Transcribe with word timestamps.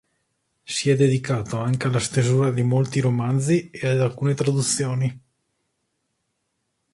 Si 0.63 0.89
è 0.89 0.95
dedicato 0.95 1.59
anche 1.59 1.85
alla 1.85 1.99
stesura 1.99 2.49
di 2.49 2.63
molti 2.63 2.99
romanzi 3.01 3.69
e 3.69 3.85
ad 3.87 4.01
alcune 4.01 4.33
traduzioni. 4.33 5.21